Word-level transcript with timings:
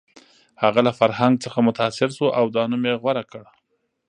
هغه 0.63 0.79
له 0.87 0.91
فرهنګ 0.99 1.33
څخه 1.45 1.57
متاثر 1.67 2.09
شو 2.17 2.27
او 2.39 2.45
دا 2.55 2.63
نوم 2.71 2.83
یې 2.89 2.95
غوره 3.01 3.23
کړ 3.31 3.43